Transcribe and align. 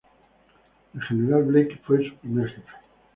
El 0.95 1.01
General 1.03 1.43
Blake 1.43 1.79
fue 1.85 2.03
su 2.09 2.15
primer 2.15 2.47
Jefe. 2.49 2.71